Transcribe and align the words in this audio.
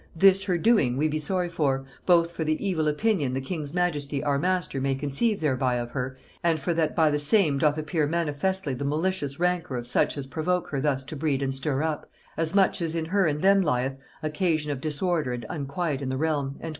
"This 0.15 0.45
her 0.45 0.57
doing 0.57 0.97
we 0.97 1.07
be 1.07 1.19
sorry 1.19 1.47
for, 1.47 1.85
both 2.07 2.31
for 2.31 2.43
the 2.43 2.55
evil 2.57 2.87
opinion 2.87 3.33
the 3.35 3.39
king's 3.39 3.71
majesty 3.71 4.23
our 4.23 4.39
master 4.39 4.81
may 4.81 4.95
conceive 4.95 5.41
thereby 5.41 5.75
of 5.75 5.91
her, 5.91 6.17
and 6.43 6.59
for 6.59 6.73
that 6.73 6.95
by 6.95 7.11
the 7.11 7.19
same 7.19 7.59
doth 7.59 7.77
appear 7.77 8.07
manifestly 8.07 8.73
the 8.73 8.83
malicious 8.83 9.39
rancour 9.39 9.77
of 9.77 9.85
such 9.85 10.17
as 10.17 10.25
provoke 10.25 10.69
her 10.69 10.81
thus 10.81 11.03
to 11.03 11.15
breed 11.15 11.43
and 11.43 11.53
stir 11.53 11.83
up, 11.83 12.09
as 12.35 12.55
much 12.55 12.81
as 12.81 12.95
in 12.95 13.05
her 13.05 13.27
and 13.27 13.43
them 13.43 13.61
lieth, 13.61 13.95
occasion 14.23 14.71
of 14.71 14.81
disorder 14.81 15.33
and 15.33 15.45
unquiet 15.51 16.01
in 16.01 16.09
the 16.09 16.17
realm" 16.17 16.57
&c. 16.63 16.69